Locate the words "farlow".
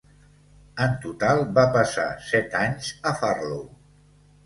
3.25-3.65